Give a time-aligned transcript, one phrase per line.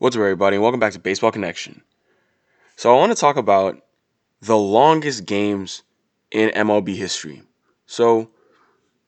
[0.00, 1.82] What's up, everybody, welcome back to Baseball Connection.
[2.76, 3.82] So, I want to talk about
[4.40, 5.82] the longest games
[6.30, 7.42] in MLB history.
[7.86, 8.30] So,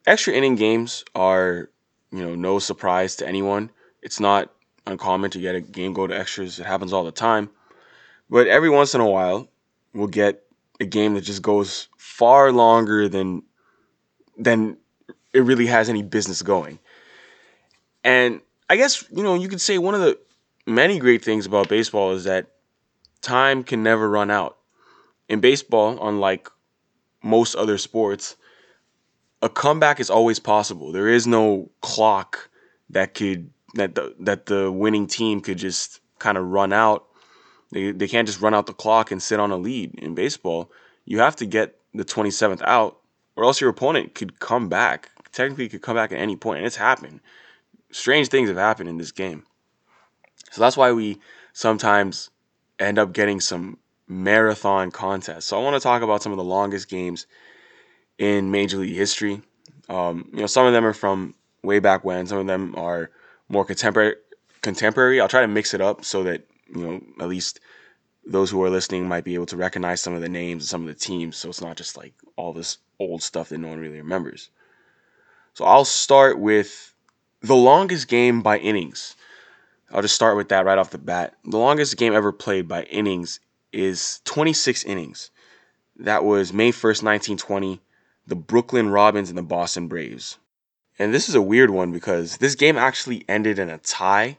[0.05, 1.69] extra inning games are,
[2.11, 3.71] you know, no surprise to anyone.
[4.01, 4.51] It's not
[4.85, 7.49] uncommon to get a game go to extras, it happens all the time.
[8.29, 9.47] But every once in a while,
[9.93, 10.43] we'll get
[10.81, 13.43] a game that just goes far longer than
[14.37, 14.75] than
[15.31, 16.79] it really has any business going.
[18.03, 20.19] And I guess, you know, you could say one of the
[20.65, 22.47] many great things about baseball is that
[23.21, 24.57] time can never run out.
[25.29, 26.49] In baseball, unlike
[27.23, 28.35] most other sports,
[29.41, 30.91] a comeback is always possible.
[30.91, 32.49] There is no clock
[32.89, 37.07] that could that the that the winning team could just kind of run out.
[37.71, 39.95] They they can't just run out the clock and sit on a lead.
[39.95, 40.71] In baseball,
[41.05, 42.99] you have to get the 27th out
[43.35, 45.09] or else your opponent could come back.
[45.31, 47.21] Technically could come back at any point and it's happened.
[47.91, 49.45] Strange things have happened in this game.
[50.51, 51.17] So that's why we
[51.53, 52.29] sometimes
[52.77, 55.45] end up getting some marathon contests.
[55.45, 57.25] So I want to talk about some of the longest games
[58.17, 59.41] in Major League history.
[59.89, 62.27] Um, you know, some of them are from way back when.
[62.27, 63.09] Some of them are
[63.49, 64.15] more contemporary.
[64.61, 65.19] Contemporary.
[65.19, 67.59] I'll try to mix it up so that you know at least
[68.25, 70.81] those who are listening might be able to recognize some of the names and some
[70.81, 71.37] of the teams.
[71.37, 74.51] So it's not just like all this old stuff that no one really remembers.
[75.53, 76.93] So I'll start with
[77.41, 79.15] the longest game by innings.
[79.93, 81.35] I'll just start with that right off the bat.
[81.43, 83.39] The longest game ever played by innings
[83.73, 85.31] is 26 innings.
[85.97, 87.81] That was May 1st, 1920,
[88.25, 90.37] the Brooklyn Robins and the Boston Braves.
[90.97, 94.37] And this is a weird one because this game actually ended in a tie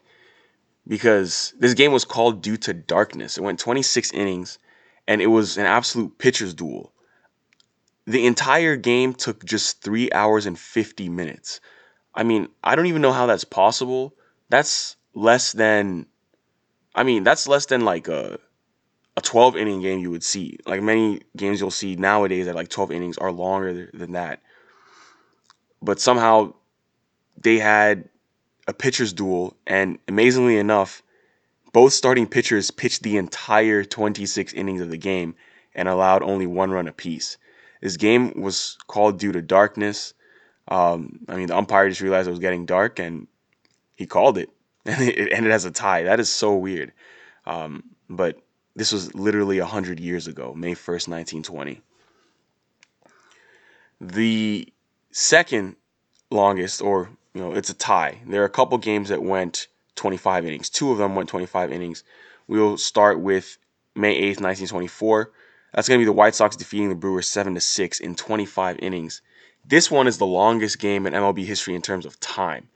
[0.88, 3.36] because this game was called due to darkness.
[3.36, 4.58] It went 26 innings
[5.06, 6.92] and it was an absolute pitcher's duel.
[8.06, 11.60] The entire game took just 3 hours and 50 minutes.
[12.14, 14.14] I mean, I don't even know how that's possible.
[14.48, 16.06] That's less than
[16.94, 18.38] I mean, that's less than like a
[19.16, 20.58] a 12 inning game you would see.
[20.66, 24.40] Like many games you'll see nowadays at like 12 innings are longer than that.
[25.82, 26.54] But somehow
[27.36, 28.08] they had
[28.66, 31.02] a pitcher's duel and amazingly enough,
[31.72, 35.34] both starting pitchers pitched the entire 26 innings of the game
[35.74, 37.36] and allowed only one run apiece.
[37.82, 40.14] This game was called due to darkness.
[40.68, 43.26] Um, I mean, the umpire just realized it was getting dark and
[43.94, 44.50] he called it
[44.86, 46.02] and it ended as a tie.
[46.04, 46.92] That is so weird.
[47.46, 48.38] Um, but
[48.74, 51.80] this was literally 100 years ago, May 1st, 1920.
[54.00, 54.72] The
[55.12, 55.76] second
[56.30, 58.18] longest, or, you know, it's a tie.
[58.26, 60.70] There are a couple games that went 25 innings.
[60.70, 62.02] Two of them went 25 innings.
[62.48, 63.58] We'll start with
[63.94, 65.30] May 8th, 1924.
[65.74, 68.78] That's going to be the White Sox defeating the Brewers 7 to 6 in 25
[68.80, 69.22] innings.
[69.64, 72.68] This one is the longest game in MLB history in terms of time.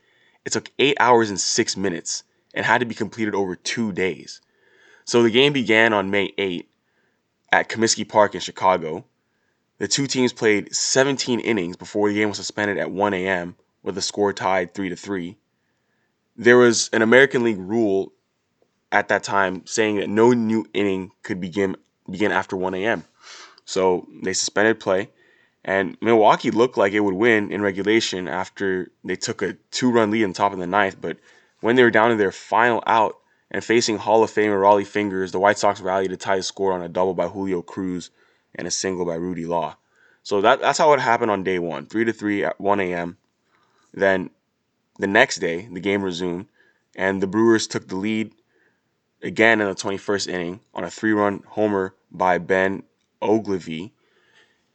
[0.47, 4.39] It took eight hours and six minutes and had to be completed over two days.
[5.03, 6.69] So the game began on May 8
[7.51, 9.03] at Comiskey Park in Chicago.
[9.77, 13.57] The two teams played 17 innings before the game was suspended at 1 a.m.
[13.83, 15.35] with the score tied 3 to 3.
[16.37, 18.13] There was an American League rule
[18.89, 21.75] at that time saying that no new inning could begin
[22.09, 23.03] begin after 1 a.m.
[23.65, 25.09] So they suspended play
[25.67, 30.09] and Milwaukee looked like it would win in regulation after they took a two run
[30.09, 30.95] lead in the top of the ninth.
[31.01, 31.17] But
[31.59, 33.17] when they were down to their final out
[33.51, 36.71] and facing Hall of Famer Rollie Fingers, the White Sox rallied to tie the score
[36.71, 38.11] on a double by Julio Cruz
[38.55, 39.75] and a single by Rudy Law.
[40.23, 43.17] So that, that's how it happened on day one 3 to 3 at 1 a.m.
[43.93, 44.29] Then
[44.99, 46.45] the next day, the game resumed,
[46.95, 48.31] and the Brewers took the lead
[49.21, 52.83] again in the 21st inning on a three run homer by Ben
[53.21, 53.91] Oglivie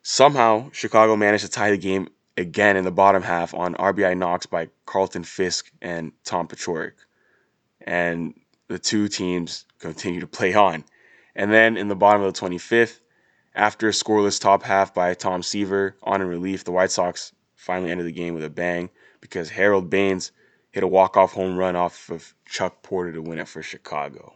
[0.02, 4.46] Somehow, Chicago managed to tie the game again in the bottom half on RBI knocks
[4.46, 6.94] by Carlton Fisk and Tom Paciorek.
[7.80, 8.34] And
[8.66, 10.84] the two teams continue to play on.
[11.36, 12.98] And then in the bottom of the 25th,
[13.54, 17.90] after a scoreless top half by Tom Seaver on in relief, the White Sox finally
[17.90, 18.90] ended the game with a bang
[19.20, 20.32] because Harold Baines
[20.70, 24.34] hit a walk-off home run off of Chuck Porter to win it for Chicago.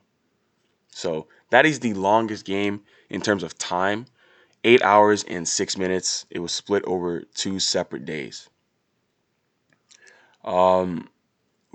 [0.90, 4.06] So that is the longest game in terms of time
[4.64, 6.26] eight hours and six minutes.
[6.30, 8.48] It was split over two separate days.
[10.44, 11.08] Um,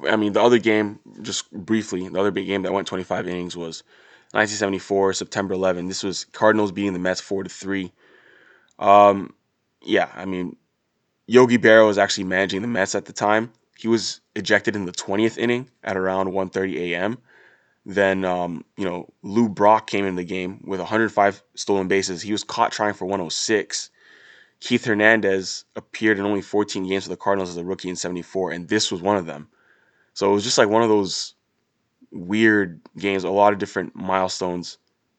[0.07, 3.56] I mean, the other game, just briefly, the other big game that went 25 innings
[3.56, 3.83] was
[4.31, 5.88] 1974, September 11.
[5.88, 7.92] This was Cardinals beating the Mets four to three.
[8.80, 9.33] Um,
[9.83, 10.56] yeah, I mean,
[11.28, 13.51] Yogi Berra was actually managing the Mets at the time.
[13.78, 17.18] He was ejected in the 20th inning at around 1:30 a.m.
[17.86, 22.22] Then, um, you know, Lou Brock came in the game with 105 stolen bases.
[22.22, 23.89] He was caught trying for 106.
[24.60, 28.51] Keith Hernandez appeared in only 14 games for the Cardinals as a rookie in 74,
[28.51, 29.50] and this was one of them.
[30.13, 31.33] So it was just like one of those
[32.12, 33.24] weird games.
[33.24, 34.78] A lot of different milestones,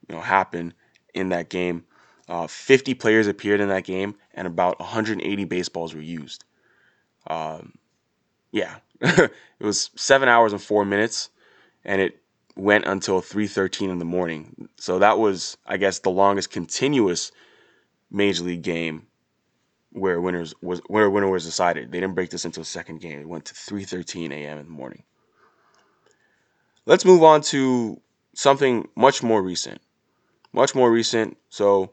[0.09, 0.73] you know, happen
[1.14, 1.85] in that game.
[2.29, 6.44] Uh, 50 players appeared in that game, and about 180 baseballs were used.
[7.26, 7.73] Um,
[8.53, 11.31] yeah, it was seven hours and four minutes,
[11.85, 12.21] and it
[12.56, 14.69] went until 3:13 in the morning.
[14.76, 17.32] So that was, I guess, the longest continuous
[18.10, 19.06] major league game
[19.90, 21.93] where winners was where winner was decided.
[21.93, 23.20] They didn't break this into a second game.
[23.20, 24.58] It went to 3:13 a.m.
[24.58, 25.02] in the morning.
[26.87, 28.00] Let's move on to
[28.34, 29.81] something much more recent.
[30.52, 31.37] Much more recent.
[31.49, 31.93] So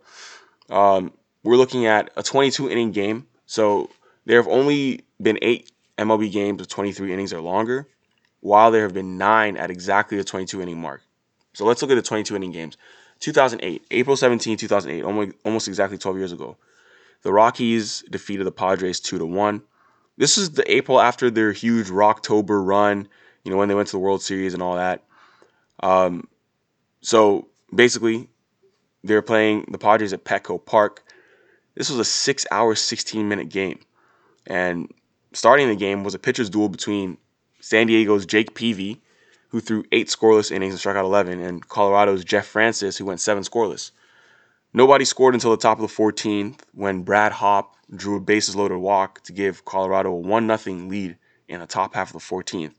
[0.70, 1.14] um,
[1.44, 3.28] we're looking at a 22 inning game.
[3.46, 3.90] So
[4.26, 7.88] there have only been eight MLB games of 23 innings or longer,
[8.42, 11.02] while there have been nine at exactly the 22 inning mark.
[11.54, 12.78] So let's look at the 22 inning games.
[13.20, 16.56] 2008, April 17, 2008, almost, almost exactly 12 years ago.
[17.24, 19.62] The Rockies defeated the Padres 2 to 1.
[20.18, 23.08] This is the April after their huge Rocktober run,
[23.44, 25.04] you know, when they went to the World Series and all that.
[25.82, 26.28] Um,
[27.02, 28.30] so basically,
[29.04, 31.04] they're playing the Padres at Petco Park.
[31.76, 33.80] This was a six hour, 16 minute game.
[34.48, 34.92] And
[35.34, 37.18] starting the game was a pitcher's duel between
[37.60, 39.02] San Diego's Jake Peavy,
[39.50, 43.20] who threw eight scoreless innings and struck out 11, and Colorado's Jeff Francis, who went
[43.20, 43.92] seven scoreless.
[44.74, 48.78] Nobody scored until the top of the 14th when Brad Hawpe drew a bases loaded
[48.78, 51.18] walk to give Colorado a 1 0 lead
[51.48, 52.74] in the top half of the 14th,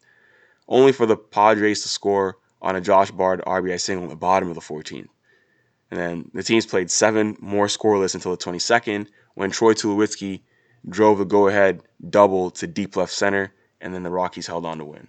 [0.69, 4.49] only for the Padres to score on a Josh Bard RBI single in the bottom
[4.49, 5.09] of the 14th.
[5.91, 10.43] And then the teams played seven more scoreless until the 22nd when Troy Tulowitzki
[10.89, 14.79] drove the go ahead double to deep left center, and then the Rockies held on
[14.79, 15.09] to win.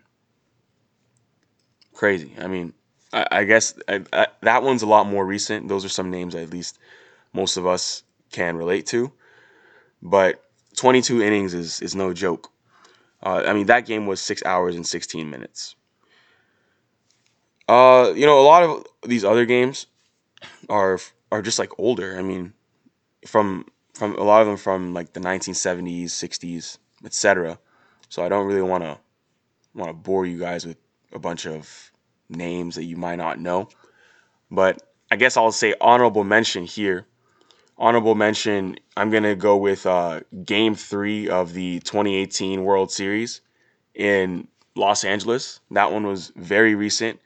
[1.94, 2.33] Crazy.
[2.39, 2.73] I mean,
[3.13, 5.68] I, I guess I, I, that one's a lot more recent.
[5.68, 6.79] Those are some names at least
[7.33, 9.12] most of us can relate to.
[10.01, 10.44] But
[10.77, 12.50] 22 innings is, is no joke.
[13.23, 15.75] Uh, I mean, that game was six hours and 16 minutes.
[17.68, 19.88] Uh, you know, a lot of these other games
[20.69, 21.00] are
[21.31, 22.18] are just like older.
[22.18, 22.53] I mean,
[23.25, 27.59] from from a lot of them from like the 1970s, 60s, etc.
[28.11, 28.97] So I don't really want to
[29.73, 30.75] want to bore you guys with
[31.13, 31.93] a bunch of
[32.27, 33.69] names that you might not know.
[34.51, 37.05] But I guess I'll say honorable mention here.
[37.77, 43.39] Honorable mention, I'm going to go with uh, game three of the 2018 World Series
[43.95, 45.61] in Los Angeles.
[45.71, 47.17] That one was very recent.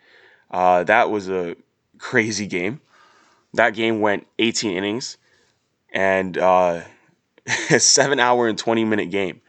[0.52, 1.56] Uh, that was a
[1.98, 2.80] crazy game.
[3.56, 5.18] That game went 18 innings
[5.92, 6.82] and uh,
[7.72, 9.42] a seven hour and 20 minute game.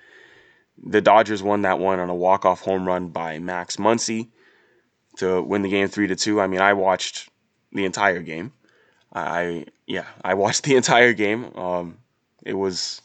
[0.82, 4.28] The Dodgers won that one on a walk off home run by Max Muncy
[5.16, 6.40] to win the game three to two.
[6.40, 7.28] I mean, I watched
[7.72, 8.52] the entire game.
[9.12, 11.56] I yeah, I watched the entire game.
[11.56, 11.98] Um,
[12.44, 13.02] it was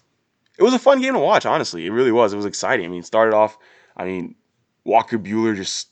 [0.57, 1.45] it was a fun game to watch.
[1.45, 2.33] Honestly, it really was.
[2.33, 2.85] It was exciting.
[2.85, 3.57] I mean, started off.
[3.97, 4.35] I mean,
[4.83, 5.89] Walker Buehler just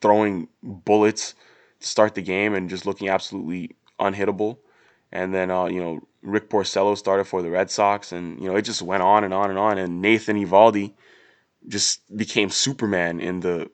[0.00, 1.34] throwing bullets
[1.80, 4.58] to start the game and just looking absolutely unhittable.
[5.10, 8.56] And then uh, you know Rick Porcello started for the Red Sox, and you know
[8.56, 9.78] it just went on and on and on.
[9.78, 10.92] And Nathan Eovaldi
[11.68, 13.70] just became Superman in the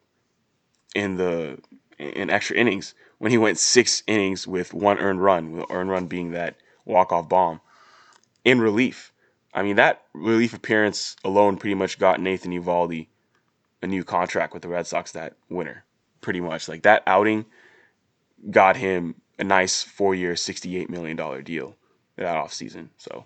[0.94, 1.58] in the
[1.98, 6.06] in extra innings when he went six innings with one earned run, with earned run
[6.06, 7.60] being that walk off bomb
[8.44, 9.12] in relief.
[9.54, 13.08] I mean that relief appearance alone pretty much got Nathan Eovaldi
[13.82, 15.84] a new contract with the Red Sox that winter.
[16.20, 17.46] Pretty much like that outing
[18.50, 21.76] got him a nice four year, $68 million deal
[22.16, 22.88] that offseason.
[22.96, 23.24] So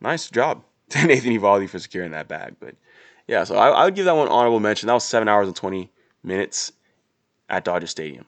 [0.00, 2.56] nice job to Nathan Eovaldi for securing that bag.
[2.60, 2.76] But
[3.26, 4.86] yeah, so I, I, would give that one honorable mention.
[4.86, 5.90] That was seven hours and 20
[6.22, 6.72] minutes
[7.48, 8.26] at Dodger Stadium.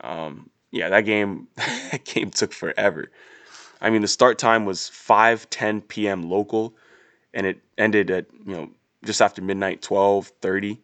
[0.00, 3.10] Um, yeah, that game, that game took forever.
[3.80, 6.28] I mean, the start time was 5:10 p.m.
[6.28, 6.74] local,
[7.32, 8.70] and it ended at you know
[9.04, 10.78] just after midnight, 12:30.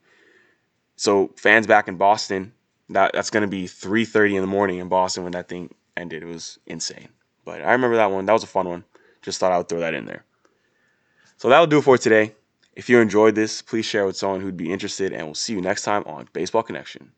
[0.97, 2.53] So fans back in Boston,
[2.91, 6.23] that that's going to be 3:30 in the morning in Boston when that thing ended.
[6.23, 7.09] It was insane.
[7.45, 8.27] But I remember that one.
[8.27, 8.85] That was a fun one.
[9.23, 10.25] Just thought I would throw that in there.
[11.37, 12.33] So that'll do it for today.
[12.77, 15.61] If you enjoyed this, please share with someone who'd be interested, and we'll see you
[15.61, 17.13] next time on Baseball Connection.